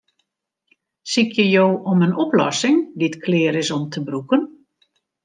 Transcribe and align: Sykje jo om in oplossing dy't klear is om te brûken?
Sykje 1.11 1.43
jo 1.47 1.65
om 1.91 2.01
in 2.07 2.15
oplossing 2.23 2.79
dy't 2.99 3.21
klear 3.25 3.53
is 3.61 3.69
om 3.77 3.83
te 3.93 3.99
brûken? 4.09 4.41